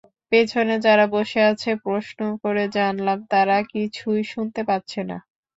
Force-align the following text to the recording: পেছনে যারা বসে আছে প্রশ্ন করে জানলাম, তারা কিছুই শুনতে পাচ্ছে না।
পেছনে 0.31 0.75
যারা 0.85 1.05
বসে 1.15 1.41
আছে 1.51 1.71
প্রশ্ন 1.85 2.19
করে 2.43 2.63
জানলাম, 2.77 3.19
তারা 3.31 3.57
কিছুই 3.73 4.21
শুনতে 4.31 4.61
পাচ্ছে 4.69 5.01
না। 5.09 5.17